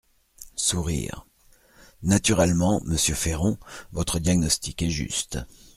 [0.55, 1.27] (Sourires.)
[2.01, 3.59] Naturellement, monsieur Féron,
[3.91, 5.37] votre diagnostic est juste.